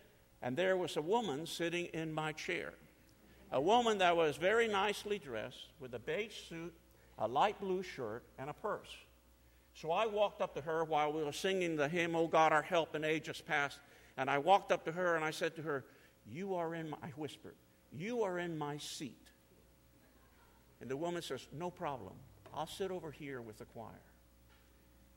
and 0.41 0.55
there 0.55 0.77
was 0.77 0.97
a 0.97 1.01
woman 1.01 1.45
sitting 1.45 1.85
in 1.85 2.13
my 2.13 2.33
chair 2.33 2.73
a 3.51 3.59
woman 3.59 3.97
that 3.97 4.15
was 4.15 4.37
very 4.37 4.67
nicely 4.67 5.19
dressed 5.19 5.67
with 5.79 5.93
a 5.93 5.99
beige 5.99 6.47
suit, 6.47 6.73
a 7.17 7.27
light 7.27 7.59
blue 7.59 7.83
shirt, 7.83 8.23
and 8.39 8.49
a 8.49 8.53
purse. 8.53 8.95
So 9.73 9.91
I 9.91 10.05
walked 10.05 10.41
up 10.41 10.55
to 10.55 10.61
her 10.61 10.83
while 10.83 11.11
we 11.11 11.23
were 11.23 11.31
singing 11.31 11.75
the 11.75 11.87
hymn, 11.87 12.15
Oh 12.15 12.27
God, 12.27 12.51
our 12.53 12.61
help 12.61 12.95
in 12.95 13.03
ages 13.03 13.41
past. 13.41 13.79
And 14.17 14.29
I 14.29 14.37
walked 14.37 14.71
up 14.71 14.85
to 14.85 14.91
her 14.91 15.15
and 15.15 15.23
I 15.23 15.31
said 15.31 15.55
to 15.55 15.61
her, 15.61 15.85
You 16.25 16.55
are 16.55 16.75
in 16.75 16.89
my, 16.89 16.97
I 17.01 17.07
whispered, 17.09 17.55
You 17.91 18.23
are 18.23 18.39
in 18.39 18.57
my 18.57 18.77
seat. 18.77 19.27
And 20.81 20.89
the 20.89 20.97
woman 20.97 21.21
says, 21.21 21.47
No 21.57 21.69
problem. 21.69 22.13
I'll 22.53 22.67
sit 22.67 22.91
over 22.91 23.11
here 23.11 23.41
with 23.41 23.57
the 23.57 23.65
choir. 23.65 24.01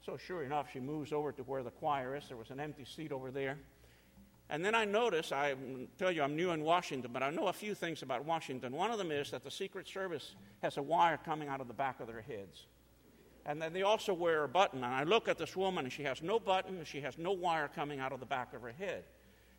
So, 0.04 0.16
sure 0.16 0.44
enough, 0.44 0.68
she 0.72 0.80
moves 0.80 1.12
over 1.12 1.32
to 1.32 1.42
where 1.42 1.62
the 1.62 1.70
choir 1.70 2.14
is. 2.14 2.28
There 2.28 2.36
was 2.36 2.50
an 2.50 2.60
empty 2.60 2.84
seat 2.84 3.10
over 3.10 3.30
there. 3.30 3.58
And 4.54 4.64
then 4.64 4.76
I 4.76 4.84
notice, 4.84 5.32
I 5.32 5.56
tell 5.98 6.12
you, 6.12 6.22
I'm 6.22 6.36
new 6.36 6.52
in 6.52 6.62
Washington, 6.62 7.10
but 7.12 7.24
I 7.24 7.30
know 7.30 7.48
a 7.48 7.52
few 7.52 7.74
things 7.74 8.02
about 8.02 8.24
Washington. 8.24 8.72
One 8.72 8.92
of 8.92 8.98
them 8.98 9.10
is 9.10 9.32
that 9.32 9.42
the 9.42 9.50
Secret 9.50 9.88
Service 9.88 10.36
has 10.62 10.76
a 10.76 10.82
wire 10.82 11.18
coming 11.24 11.48
out 11.48 11.60
of 11.60 11.66
the 11.66 11.74
back 11.74 11.98
of 11.98 12.06
their 12.06 12.20
heads. 12.20 12.66
And 13.46 13.60
then 13.60 13.72
they 13.72 13.82
also 13.82 14.14
wear 14.14 14.44
a 14.44 14.48
button. 14.48 14.84
And 14.84 14.94
I 14.94 15.02
look 15.02 15.26
at 15.26 15.38
this 15.38 15.56
woman, 15.56 15.86
and 15.86 15.92
she 15.92 16.04
has 16.04 16.22
no 16.22 16.38
button, 16.38 16.76
and 16.76 16.86
she 16.86 17.00
has 17.00 17.18
no 17.18 17.32
wire 17.32 17.68
coming 17.74 17.98
out 17.98 18.12
of 18.12 18.20
the 18.20 18.26
back 18.26 18.54
of 18.54 18.62
her 18.62 18.70
head. 18.70 19.02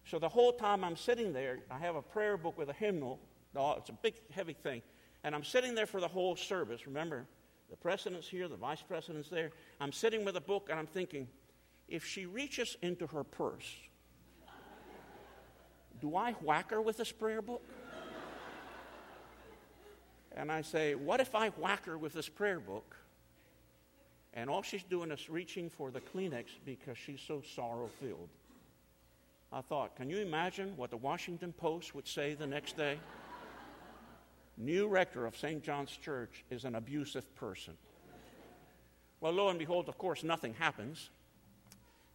So 0.05 0.17
the 0.17 0.29
whole 0.29 0.53
time 0.53 0.81
I'm 0.81 0.95
sitting 0.95 1.33
there, 1.33 1.59
I 1.69 1.77
have 1.79 1.97
a 1.97 2.01
prayer 2.01 2.37
book 2.37 2.57
with 2.57 2.69
a 2.69 2.73
hymnal. 2.73 3.19
Oh, 3.53 3.73
it's 3.73 3.89
a 3.89 3.97
big, 4.01 4.13
heavy 4.31 4.53
thing. 4.53 4.81
And 5.25 5.35
I'm 5.35 5.43
sitting 5.43 5.75
there 5.75 5.87
for 5.87 5.99
the 5.99 6.07
whole 6.07 6.37
service. 6.37 6.87
Remember, 6.87 7.25
the 7.69 7.75
president's 7.75 8.29
here, 8.29 8.47
the 8.47 8.55
vice 8.55 8.81
president's 8.81 9.27
there. 9.27 9.51
I'm 9.81 9.91
sitting 9.91 10.23
with 10.23 10.37
a 10.37 10.41
book, 10.41 10.69
and 10.69 10.79
I'm 10.79 10.87
thinking, 10.87 11.27
if 11.89 12.05
she 12.05 12.25
reaches 12.25 12.77
into 12.81 13.07
her 13.07 13.25
purse, 13.25 13.75
do 16.05 16.15
I 16.15 16.33
whack 16.33 16.69
her 16.69 16.81
with 16.81 16.97
this 16.97 17.11
prayer 17.11 17.41
book? 17.41 17.63
and 20.35 20.51
I 20.51 20.61
say, 20.61 20.93
What 20.93 21.19
if 21.19 21.33
I 21.33 21.49
whack 21.49 21.85
her 21.85 21.97
with 21.97 22.13
this 22.13 22.29
prayer 22.29 22.59
book? 22.59 22.95
And 24.35 24.47
all 24.47 24.61
she's 24.61 24.83
doing 24.83 25.09
is 25.09 25.29
reaching 25.29 25.67
for 25.67 25.89
the 25.89 26.01
Kleenex 26.01 26.45
because 26.63 26.97
she's 26.97 27.21
so 27.21 27.41
sorrow 27.55 27.89
filled. 27.99 28.29
I 29.51 29.61
thought, 29.61 29.95
can 29.95 30.09
you 30.09 30.17
imagine 30.17 30.73
what 30.75 30.91
the 30.91 30.97
Washington 30.97 31.53
Post 31.53 31.95
would 31.95 32.07
say 32.07 32.33
the 32.33 32.45
next 32.45 32.75
day? 32.75 32.99
New 34.57 34.87
rector 34.87 35.25
of 35.25 35.37
St. 35.37 35.63
John's 35.63 35.95
Church 35.95 36.43
is 36.51 36.65
an 36.65 36.75
abusive 36.75 37.33
person. 37.35 37.73
Well, 39.21 39.31
lo 39.31 39.49
and 39.49 39.57
behold, 39.57 39.87
of 39.87 39.97
course, 39.97 40.23
nothing 40.23 40.53
happens. 40.53 41.09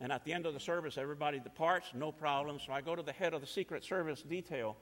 And 0.00 0.10
at 0.10 0.24
the 0.24 0.32
end 0.32 0.46
of 0.46 0.54
the 0.54 0.60
service, 0.60 0.96
everybody 0.96 1.38
departs, 1.38 1.88
no 1.94 2.10
problem. 2.10 2.58
So 2.64 2.72
I 2.72 2.80
go 2.80 2.96
to 2.96 3.02
the 3.02 3.12
head 3.12 3.34
of 3.34 3.42
the 3.42 3.46
Secret 3.46 3.84
Service 3.84 4.22
detail, 4.22 4.76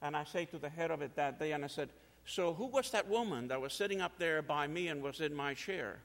and 0.00 0.16
I 0.16 0.24
say 0.24 0.46
to 0.46 0.58
the 0.58 0.70
head 0.70 0.90
of 0.90 1.02
it 1.02 1.14
that 1.16 1.38
day, 1.38 1.52
and 1.52 1.64
I 1.64 1.68
said, 1.68 1.90
So 2.24 2.54
who 2.54 2.66
was 2.66 2.90
that 2.92 3.08
woman 3.08 3.48
that 3.48 3.60
was 3.60 3.74
sitting 3.74 4.00
up 4.00 4.12
there 4.18 4.40
by 4.40 4.66
me 4.66 4.88
and 4.88 5.02
was 5.02 5.20
in 5.20 5.34
my 5.34 5.52
chair? 5.52 5.98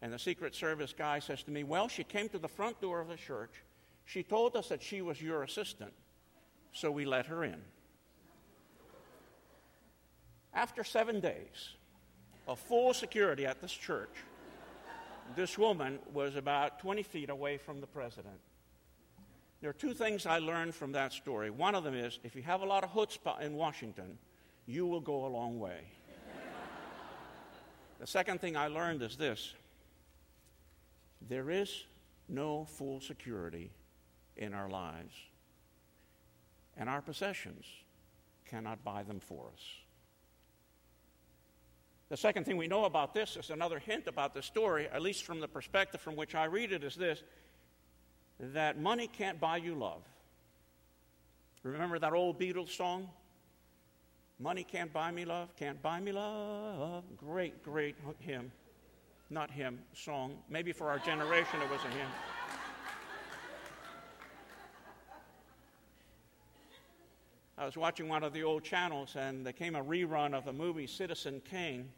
And 0.00 0.12
the 0.12 0.18
Secret 0.18 0.54
Service 0.54 0.94
guy 0.96 1.18
says 1.18 1.42
to 1.42 1.50
me, 1.50 1.62
Well, 1.62 1.88
she 1.88 2.04
came 2.04 2.28
to 2.30 2.38
the 2.38 2.48
front 2.48 2.80
door 2.80 3.00
of 3.00 3.08
the 3.08 3.16
church. 3.16 3.62
She 4.06 4.22
told 4.22 4.56
us 4.56 4.68
that 4.70 4.82
she 4.82 5.02
was 5.02 5.20
your 5.20 5.42
assistant, 5.42 5.92
so 6.72 6.90
we 6.90 7.04
let 7.04 7.26
her 7.26 7.44
in. 7.44 7.60
After 10.54 10.82
seven 10.82 11.20
days 11.20 11.74
of 12.46 12.58
full 12.58 12.94
security 12.94 13.44
at 13.44 13.60
this 13.60 13.72
church, 13.72 14.24
this 15.36 15.58
woman 15.58 15.98
was 16.12 16.36
about 16.36 16.78
20 16.80 17.02
feet 17.02 17.30
away 17.30 17.56
from 17.56 17.80
the 17.80 17.86
president. 17.86 18.40
There 19.60 19.70
are 19.70 19.74
two 19.74 19.92
things 19.92 20.24
I 20.26 20.38
learned 20.38 20.74
from 20.74 20.92
that 20.92 21.12
story. 21.12 21.50
One 21.50 21.74
of 21.74 21.84
them 21.84 21.94
is 21.94 22.18
if 22.22 22.36
you 22.36 22.42
have 22.42 22.62
a 22.62 22.64
lot 22.64 22.84
of 22.84 22.90
chutzpah 22.90 23.40
in 23.40 23.54
Washington, 23.54 24.18
you 24.66 24.86
will 24.86 25.00
go 25.00 25.26
a 25.26 25.28
long 25.28 25.58
way. 25.58 25.80
the 27.98 28.06
second 28.06 28.40
thing 28.40 28.56
I 28.56 28.68
learned 28.68 29.02
is 29.02 29.16
this 29.16 29.54
there 31.28 31.50
is 31.50 31.84
no 32.28 32.64
full 32.64 33.00
security 33.00 33.72
in 34.36 34.54
our 34.54 34.68
lives, 34.68 35.14
and 36.76 36.88
our 36.88 37.02
possessions 37.02 37.64
cannot 38.46 38.84
buy 38.84 39.02
them 39.02 39.18
for 39.18 39.50
us. 39.52 39.62
The 42.08 42.16
second 42.16 42.44
thing 42.44 42.56
we 42.56 42.68
know 42.68 42.84
about 42.84 43.12
this 43.12 43.36
is 43.36 43.50
another 43.50 43.78
hint 43.78 44.06
about 44.06 44.32
the 44.32 44.42
story, 44.42 44.88
at 44.88 45.02
least 45.02 45.24
from 45.24 45.40
the 45.40 45.48
perspective 45.48 46.00
from 46.00 46.16
which 46.16 46.34
I 46.34 46.44
read 46.44 46.72
it, 46.72 46.82
is 46.82 46.94
this 46.94 47.22
that 48.40 48.80
money 48.80 49.08
can't 49.08 49.40
buy 49.40 49.56
you 49.56 49.74
love. 49.74 50.02
Remember 51.62 51.98
that 51.98 52.12
old 52.12 52.38
Beatles 52.38 52.70
song? 52.70 53.08
Money 54.38 54.62
can't 54.62 54.92
buy 54.92 55.10
me 55.10 55.24
love, 55.24 55.54
can't 55.56 55.82
buy 55.82 55.98
me 55.98 56.12
love. 56.12 57.04
Great, 57.16 57.62
great 57.64 57.96
hymn. 58.20 58.52
Not 59.30 59.50
hymn, 59.50 59.80
song. 59.92 60.38
Maybe 60.48 60.72
for 60.72 60.88
our 60.88 60.98
generation 61.00 61.60
it 61.60 61.70
was 61.70 61.80
a 61.84 61.88
hymn. 61.88 62.08
I 67.58 67.64
was 67.64 67.76
watching 67.76 68.08
one 68.08 68.22
of 68.22 68.32
the 68.32 68.44
old 68.44 68.62
channels 68.62 69.16
and 69.16 69.44
there 69.44 69.52
came 69.52 69.74
a 69.74 69.82
rerun 69.82 70.32
of 70.32 70.44
the 70.44 70.52
movie 70.52 70.86
Citizen 70.86 71.42
Kane. 71.50 71.88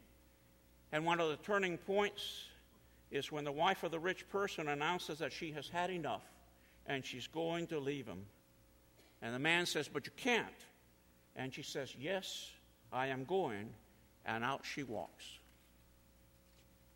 And 0.91 1.05
one 1.05 1.19
of 1.19 1.29
the 1.29 1.37
turning 1.37 1.77
points 1.77 2.45
is 3.11 3.31
when 3.31 3.43
the 3.43 3.51
wife 3.51 3.83
of 3.83 3.91
the 3.91 3.99
rich 3.99 4.27
person 4.29 4.69
announces 4.69 5.19
that 5.19 5.31
she 5.31 5.51
has 5.51 5.69
had 5.69 5.91
enough 5.91 6.23
and 6.87 7.05
she's 7.05 7.27
going 7.27 7.67
to 7.67 7.79
leave 7.79 8.07
him. 8.07 8.25
And 9.21 9.35
the 9.35 9.39
man 9.39 9.67
says, 9.67 9.87
But 9.87 10.07
you 10.07 10.11
can't. 10.17 10.47
And 11.35 11.53
she 11.53 11.61
says, 11.61 11.93
Yes, 11.99 12.49
I 12.91 13.07
am 13.07 13.23
going. 13.23 13.69
And 14.25 14.43
out 14.43 14.61
she 14.63 14.81
walks. 14.81 15.25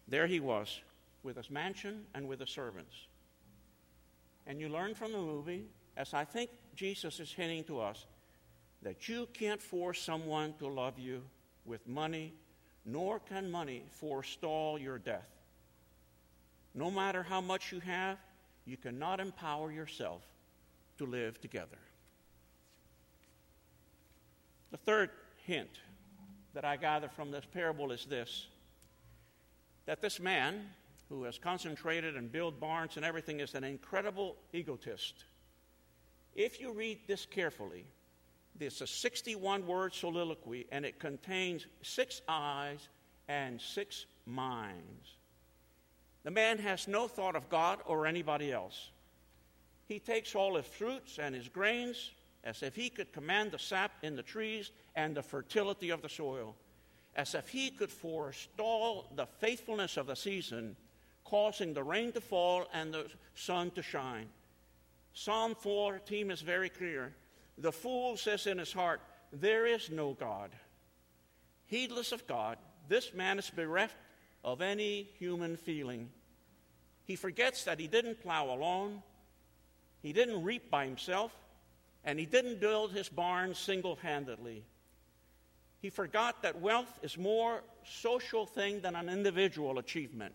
There 0.08 0.26
he 0.26 0.40
was 0.40 0.82
with 1.22 1.38
his 1.38 1.52
mansion 1.52 2.06
and 2.16 2.28
with 2.28 2.40
the 2.40 2.48
servants. 2.48 2.96
And 4.48 4.60
you 4.60 4.70
learn 4.70 4.96
from 4.96 5.12
the 5.12 5.20
movie, 5.20 5.66
as 5.98 6.16
I 6.16 6.26
think 6.26 6.50
Jesus 6.76 7.20
is 7.20 7.32
hinting 7.32 7.64
to 7.66 7.80
us, 7.80 8.08
that 8.82 9.08
you 9.08 9.28
can't 9.34 9.62
force 9.62 10.02
someone 10.02 10.54
to 10.60 10.68
love 10.68 11.00
you 11.00 11.24
with 11.66 11.88
money, 11.88 12.34
nor 12.86 13.20
can 13.20 13.50
money 13.50 13.84
forestall 13.90 14.78
your 14.78 14.98
death. 15.00 15.30
No 16.74 16.92
matter 16.92 17.24
how 17.24 17.42
much 17.42 17.72
you 17.72 17.80
have, 17.80 18.18
you 18.66 18.78
cannot 18.78 19.20
empower 19.20 19.72
yourself 19.72 20.22
to 20.98 21.06
live 21.06 21.40
together. 21.42 21.78
The 24.72 24.78
third 24.78 25.10
hint 25.46 25.70
that 26.54 26.66
I 26.66 26.76
gather 26.76 27.08
from 27.08 27.32
this 27.32 27.46
parable 27.46 27.92
is 27.92 28.06
this 28.06 28.48
that 29.86 30.02
this 30.02 30.20
man 30.20 30.68
who 31.10 31.24
has 31.24 31.38
concentrated 31.38 32.16
and 32.16 32.32
built 32.32 32.60
barns 32.60 32.98
and 32.98 33.06
everything 33.06 33.40
is 33.40 33.54
an 33.54 33.64
incredible 33.64 34.36
egotist. 34.52 35.26
If 36.34 36.60
you 36.60 36.74
read 36.74 37.02
this 37.08 37.26
carefully, 37.26 37.86
it's 38.60 38.82
a 38.82 38.88
61 38.88 39.66
word 39.68 39.94
soliloquy, 39.94 40.66
and 40.72 40.86
it 40.86 41.00
contains 41.00 41.66
six 41.82 42.22
eyes 42.28 42.88
and 43.28 43.60
six 43.60 44.06
minds. 44.26 45.18
The 46.24 46.32
man 46.32 46.58
has 46.60 46.88
no 46.88 47.08
thought 47.08 47.36
of 47.36 47.50
God 47.50 47.80
or 47.86 48.08
anybody 48.08 48.52
else. 48.52 48.90
He 49.88 50.00
takes 50.00 50.34
all 50.34 50.56
his 50.56 50.66
fruits 50.66 51.20
and 51.20 51.36
his 51.36 51.48
grains 51.48 52.12
as 52.44 52.64
if 52.64 52.76
he 52.76 52.90
could 52.90 53.12
command 53.12 53.52
the 53.52 53.60
sap 53.60 53.92
in 54.04 54.16
the 54.16 54.24
trees 54.24 54.72
and 54.96 55.16
the 55.16 55.24
fertility 55.24 55.90
of 55.90 56.02
the 56.02 56.10
soil, 56.10 56.56
as 57.16 57.36
if 57.36 57.50
he 57.50 57.70
could 57.70 57.92
forestall 57.92 59.06
the 59.16 59.26
faithfulness 59.26 59.98
of 59.98 60.08
the 60.08 60.16
season, 60.16 60.76
causing 61.24 61.74
the 61.74 61.84
rain 61.84 62.12
to 62.12 62.22
fall 62.22 62.66
and 62.74 62.94
the 62.94 63.08
sun 63.34 63.72
to 63.72 63.82
shine. 63.82 64.28
Psalm 65.14 65.56
14 65.56 66.30
is 66.30 66.42
very 66.42 66.70
clear. 66.70 67.14
The 67.58 67.72
fool 67.72 68.18
says 68.18 68.48
in 68.48 68.58
his 68.58 68.74
heart, 68.74 69.02
There 69.32 69.66
is 69.66 69.90
no 69.90 70.14
God. 70.14 70.52
Heedless 71.68 72.12
of 72.12 72.28
God, 72.28 72.58
this 72.88 73.14
man 73.14 73.40
is 73.40 73.50
bereft 73.50 73.96
of 74.44 74.62
any 74.62 75.10
human 75.18 75.58
feeling. 75.58 76.10
He 77.06 77.16
forgets 77.16 77.64
that 77.64 77.80
he 77.80 77.88
didn't 77.88 78.22
plow 78.22 78.54
alone, 78.54 79.02
he 80.02 80.14
didn't 80.14 80.44
reap 80.44 80.70
by 80.70 80.86
himself, 80.86 81.36
and 82.04 82.20
he 82.20 82.26
didn't 82.26 82.60
build 82.60 82.92
his 82.92 83.10
barn 83.10 83.56
single 83.56 83.96
handedly. 83.96 84.64
He 85.82 85.90
forgot 85.90 86.42
that 86.44 86.62
wealth 86.62 87.00
is 87.02 87.18
more 87.18 87.64
social 87.84 88.46
thing 88.46 88.82
than 88.82 88.96
an 88.96 89.10
individual 89.10 89.80
achievement, 89.80 90.34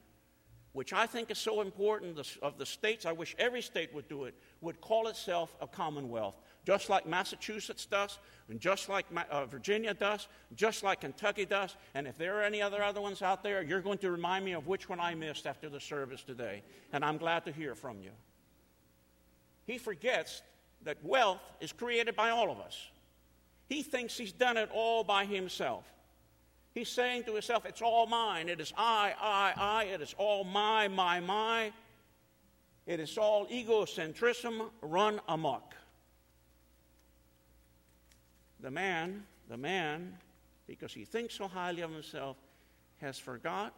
which 0.73 0.93
I 0.93 1.07
think 1.07 1.31
is 1.31 1.39
so 1.39 1.61
important 1.61 2.19
of 2.43 2.59
the 2.59 2.67
states. 2.67 3.07
I 3.07 3.13
wish 3.13 3.35
every 3.39 3.63
state 3.63 3.93
would 3.95 4.09
do 4.09 4.25
it, 4.25 4.35
would 4.61 4.81
call 4.81 5.09
itself 5.09 5.55
a 5.61 5.67
commonwealth 5.67 6.37
just 6.67 6.91
like 6.91 7.07
Massachusetts 7.07 7.87
does, 7.87 8.19
and 8.49 8.61
just 8.61 8.89
like 8.89 9.07
uh, 9.31 9.47
Virginia 9.47 9.95
does, 9.95 10.29
just 10.55 10.83
like 10.83 11.01
Kentucky 11.01 11.45
does. 11.45 11.75
And 11.95 12.07
if 12.07 12.19
there 12.19 12.39
are 12.39 12.43
any 12.43 12.61
other 12.61 12.83
other 12.83 13.01
ones 13.01 13.23
out 13.23 13.43
there, 13.43 13.63
you're 13.63 13.81
going 13.81 13.99
to 13.99 14.11
remind 14.11 14.45
me 14.45 14.53
of 14.53 14.67
which 14.67 14.89
one 14.89 15.01
I 15.01 15.15
missed 15.15 15.47
after 15.47 15.69
the 15.69 15.81
service 15.81 16.23
today. 16.23 16.63
And 16.93 17.05
I'm 17.05 17.17
glad 17.17 17.45
to 17.47 17.53
hear 17.53 17.75
from 17.75 18.01
you. 18.01 18.11
He 19.67 19.79
forgets 19.79 20.43
that 20.85 21.03
wealth 21.05 21.41
is 21.61 21.73
created 21.73 22.17
by 22.17 22.31
all 22.31 22.51
of 22.51 22.59
us. 22.59 22.89
He 23.69 23.83
thinks 23.83 24.17
he's 24.17 24.33
done 24.33 24.57
it 24.57 24.69
all 24.73 25.05
by 25.05 25.25
himself. 25.25 25.85
He's 26.73 26.89
saying 26.89 27.25
to 27.25 27.33
himself, 27.33 27.67
It's 27.67 27.83
all 27.83 28.07
mine. 28.07 28.49
It 28.49 28.61
is 28.61 28.73
I, 28.77 29.15
I, 29.21 29.53
I. 29.57 29.85
It 29.85 30.01
is 30.01 30.15
all 30.19 30.45
my, 30.45 30.89
my, 30.89 31.21
my. 31.21 31.73
It 32.87 33.01
is 33.01 33.19
all 33.19 33.47
egocentrism 33.47 34.71
run 34.81 35.21
amok. 35.29 35.75
the 38.63 38.71
man, 38.71 39.25
the 39.49 39.57
man, 39.57 40.17
because 40.67 40.93
he 40.93 41.05
thinks 41.05 41.35
so 41.35 41.49
highly 41.49 41.83
of 41.83 41.91
himself, 41.93 42.37
has 43.01 43.19
forgot 43.19 43.75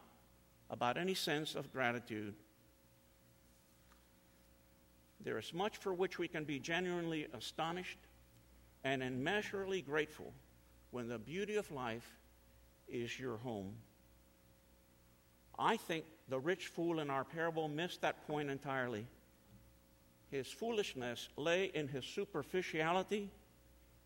about 0.69 0.97
any 0.97 1.13
sense 1.13 1.55
of 1.55 1.71
gratitude. 1.71 2.33
There 5.23 5.37
is 5.37 5.53
much 5.53 5.77
for 5.77 5.93
which 5.93 6.19
we 6.19 6.27
can 6.27 6.43
be 6.43 6.59
genuinely 6.59 7.27
astonished 7.33 7.99
and 8.83 9.01
immeasurably 9.01 9.81
grateful 9.81 10.33
when 10.91 11.07
the 11.07 11.17
beauty 11.17 11.55
of 11.55 11.71
life 11.71 12.09
is 12.87 13.19
your 13.19 13.37
home. 13.37 13.73
I 15.57 15.77
think 15.77 16.05
the 16.29 16.39
rich 16.39 16.67
fool 16.67 16.99
in 16.99 17.09
our 17.09 17.23
parable 17.23 17.67
missed 17.67 18.01
that 18.01 18.25
point 18.27 18.49
entirely. 18.49 19.05
His 20.31 20.47
foolishness 20.47 21.29
lay 21.37 21.65
in 21.65 21.87
his 21.87 22.05
superficiality, 22.05 23.29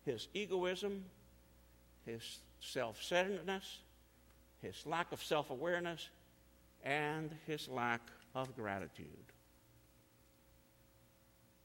his 0.04 0.28
egoism, 0.34 1.04
his 2.04 2.40
self 2.60 3.02
centeredness, 3.02 3.78
his 4.60 4.84
lack 4.84 5.10
of 5.12 5.22
self 5.22 5.50
awareness, 5.50 6.08
and 6.84 7.34
his 7.46 7.68
lack 7.68 8.02
of 8.34 8.54
gratitude. 8.54 9.06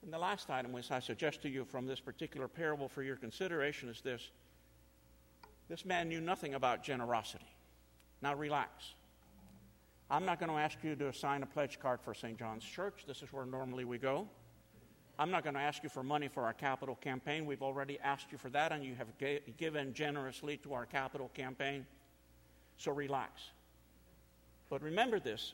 And 0.04 0.12
the 0.12 0.18
last 0.18 0.50
item, 0.50 0.74
which 0.74 0.92
I 0.92 1.00
suggest 1.00 1.42
to 1.44 1.50
you 1.50 1.64
from 1.64 1.86
this 1.86 2.00
particular 2.00 2.48
parable 2.48 2.90
for 2.90 3.04
your 3.04 3.16
consideration, 3.16 3.90
is 3.90 4.02
this 4.02 4.30
this 5.70 5.86
man 5.86 6.10
knew 6.10 6.22
nothing 6.22 6.54
about 6.54 6.84
generosity. 6.84 7.46
Now, 8.22 8.36
relax. 8.36 8.94
I'm 10.10 10.26
not 10.26 10.40
going 10.40 10.52
to 10.52 10.58
ask 10.58 10.78
you 10.84 10.96
to 10.96 11.14
sign 11.14 11.44
a 11.44 11.46
pledge 11.46 11.80
card 11.80 12.02
for 12.02 12.14
St. 12.14 12.38
John's 12.38 12.64
Church. 12.64 13.04
This 13.08 13.22
is 13.22 13.34
where 13.34 13.46
normally 13.46 13.86
we 13.86 13.98
go. 13.98 14.28
I'm 15.18 15.32
not 15.32 15.44
going 15.44 15.54
to 15.54 15.60
ask 15.62 15.84
you 15.84 15.90
for 15.90 16.04
money 16.04 16.28
for 16.28 16.44
our 16.44 16.54
capital 16.54 16.96
campaign. 16.96 17.46
We've 17.46 17.62
already 17.62 18.00
asked 18.00 18.32
you 18.32 18.38
for 18.38 18.50
that, 18.50 18.72
and 18.72 18.84
you 18.84 18.96
have 18.96 19.08
ga- 19.20 19.42
given 19.58 19.94
generously 19.94 20.58
to 20.58 20.74
our 20.74 20.86
capital 20.86 21.30
campaign. 21.34 21.86
So 22.78 22.92
relax. 22.92 23.42
But 24.70 24.82
remember 24.82 25.20
this 25.20 25.54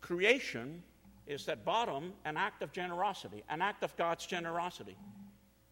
creation 0.00 0.82
is 1.26 1.48
at 1.48 1.64
bottom 1.64 2.12
an 2.24 2.36
act 2.36 2.62
of 2.62 2.72
generosity, 2.72 3.44
an 3.48 3.62
act 3.62 3.82
of 3.84 3.96
God's 3.96 4.26
generosity. 4.26 4.96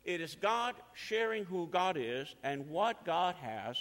It 0.05 0.21
is 0.21 0.35
God 0.35 0.75
sharing 0.95 1.45
who 1.45 1.69
God 1.69 1.97
is 1.99 2.35
and 2.43 2.69
what 2.69 3.05
God 3.05 3.37
has 3.37 3.77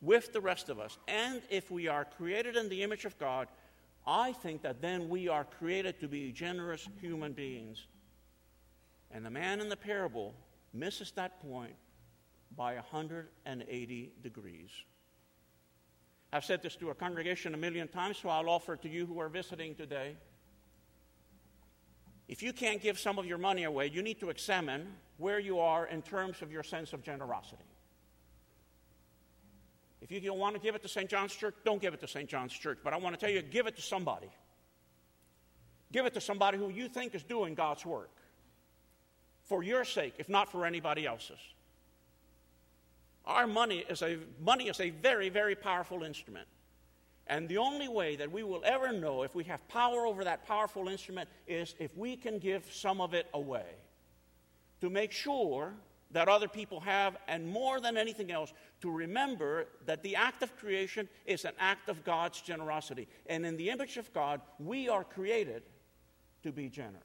with 0.00 0.32
the 0.32 0.40
rest 0.40 0.68
of 0.68 0.78
us. 0.78 0.98
And 1.08 1.42
if 1.50 1.70
we 1.70 1.88
are 1.88 2.04
created 2.04 2.56
in 2.56 2.68
the 2.68 2.82
image 2.82 3.04
of 3.04 3.18
God, 3.18 3.48
I 4.06 4.32
think 4.32 4.62
that 4.62 4.80
then 4.80 5.08
we 5.08 5.28
are 5.28 5.44
created 5.44 5.98
to 6.00 6.08
be 6.08 6.30
generous 6.30 6.86
human 7.00 7.32
beings. 7.32 7.86
And 9.10 9.24
the 9.24 9.30
man 9.30 9.60
in 9.60 9.68
the 9.68 9.76
parable 9.76 10.34
misses 10.72 11.12
that 11.12 11.40
point 11.40 11.74
by 12.56 12.74
180 12.74 14.12
degrees. 14.22 14.70
I've 16.32 16.44
said 16.44 16.62
this 16.62 16.76
to 16.76 16.90
a 16.90 16.94
congregation 16.94 17.54
a 17.54 17.56
million 17.56 17.88
times, 17.88 18.18
so 18.18 18.28
I'll 18.28 18.50
offer 18.50 18.74
it 18.74 18.82
to 18.82 18.88
you 18.88 19.06
who 19.06 19.20
are 19.20 19.28
visiting 19.28 19.74
today. 19.74 20.16
If 22.26 22.42
you 22.42 22.52
can't 22.52 22.82
give 22.82 22.98
some 22.98 23.18
of 23.18 23.26
your 23.26 23.38
money 23.38 23.64
away, 23.64 23.88
you 23.88 24.02
need 24.02 24.18
to 24.20 24.30
examine 24.30 24.86
where 25.18 25.38
you 25.38 25.60
are 25.60 25.86
in 25.86 26.02
terms 26.02 26.42
of 26.42 26.50
your 26.50 26.62
sense 26.62 26.92
of 26.92 27.02
generosity. 27.02 27.64
If 30.00 30.10
you 30.10 30.20
don't 30.20 30.38
want 30.38 30.54
to 30.54 30.60
give 30.60 30.74
it 30.74 30.82
to 30.82 30.88
St. 30.88 31.08
John's 31.08 31.34
Church, 31.34 31.54
don't 31.64 31.80
give 31.80 31.94
it 31.94 32.00
to 32.00 32.08
St. 32.08 32.28
John's 32.28 32.52
Church. 32.52 32.78
But 32.84 32.92
I 32.92 32.98
want 32.98 33.18
to 33.18 33.20
tell 33.20 33.34
you, 33.34 33.40
give 33.40 33.66
it 33.66 33.76
to 33.76 33.82
somebody. 33.82 34.28
Give 35.92 36.04
it 36.04 36.14
to 36.14 36.20
somebody 36.20 36.58
who 36.58 36.68
you 36.68 36.88
think 36.88 37.14
is 37.14 37.22
doing 37.22 37.54
God's 37.54 37.86
work 37.86 38.10
for 39.44 39.62
your 39.62 39.84
sake, 39.84 40.14
if 40.18 40.28
not 40.28 40.50
for 40.50 40.66
anybody 40.66 41.06
else's. 41.06 41.38
Our 43.24 43.46
money 43.46 43.84
is 43.88 44.02
a, 44.02 44.18
money 44.40 44.68
is 44.68 44.80
a 44.80 44.90
very, 44.90 45.30
very 45.30 45.54
powerful 45.54 46.02
instrument. 46.02 46.48
And 47.26 47.48
the 47.48 47.56
only 47.56 47.88
way 47.88 48.16
that 48.16 48.30
we 48.30 48.42
will 48.42 48.62
ever 48.66 48.92
know 48.92 49.22
if 49.22 49.34
we 49.34 49.44
have 49.44 49.66
power 49.68 50.04
over 50.04 50.24
that 50.24 50.46
powerful 50.46 50.88
instrument 50.88 51.30
is 51.46 51.74
if 51.78 51.96
we 51.96 52.16
can 52.16 52.38
give 52.38 52.70
some 52.70 53.00
of 53.00 53.14
it 53.14 53.26
away 53.32 53.64
to 54.80 54.90
make 54.90 55.12
sure 55.12 55.74
that 56.10 56.28
other 56.28 56.46
people 56.46 56.80
have, 56.80 57.16
and 57.26 57.46
more 57.46 57.80
than 57.80 57.96
anything 57.96 58.30
else, 58.30 58.52
to 58.80 58.90
remember 58.90 59.66
that 59.84 60.02
the 60.02 60.14
act 60.14 60.42
of 60.42 60.56
creation 60.56 61.08
is 61.26 61.44
an 61.44 61.54
act 61.58 61.88
of 61.88 62.04
God's 62.04 62.40
generosity. 62.40 63.08
And 63.26 63.44
in 63.44 63.56
the 63.56 63.70
image 63.70 63.96
of 63.96 64.12
God, 64.12 64.40
we 64.60 64.88
are 64.88 65.02
created 65.02 65.64
to 66.44 66.52
be 66.52 66.68
generous. 66.68 67.02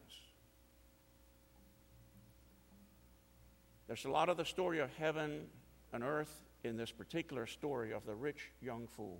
There's 3.87 4.05
a 4.05 4.11
lot 4.11 4.29
of 4.29 4.37
the 4.37 4.45
story 4.45 4.77
of 4.77 4.93
heaven 4.97 5.47
and 5.91 6.03
earth 6.03 6.43
in 6.63 6.77
this 6.77 6.91
particular 6.91 7.47
story 7.47 7.91
of 7.91 8.05
the 8.05 8.13
rich 8.13 8.51
young 8.61 8.85
fool. 8.85 9.19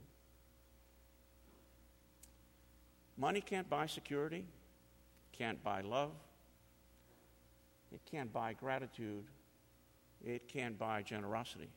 Money 3.18 3.42
can't 3.42 3.68
buy 3.68 3.88
security, 3.88 4.46
can't 5.32 5.64
buy 5.64 5.82
love, 5.82 6.12
it 7.92 8.02
can't 8.10 8.32
buy 8.32 8.54
gratitude, 8.54 9.26
it 10.24 10.48
can't 10.48 10.78
buy 10.78 11.02
generosity. 11.02 11.70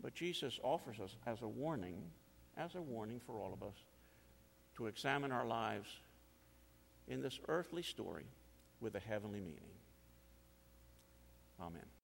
But 0.00 0.14
Jesus 0.14 0.60
offers 0.62 1.00
us 1.00 1.16
as 1.26 1.42
a 1.42 1.48
warning, 1.48 2.02
as 2.56 2.74
a 2.74 2.80
warning 2.80 3.20
for 3.24 3.40
all 3.40 3.52
of 3.52 3.62
us, 3.62 3.76
to 4.76 4.86
examine 4.86 5.32
our 5.32 5.46
lives 5.46 5.88
in 7.08 7.20
this 7.20 7.40
earthly 7.48 7.82
story 7.82 8.26
with 8.80 8.94
a 8.94 9.00
heavenly 9.00 9.40
meaning. 9.40 9.74
Amen. 11.60 11.97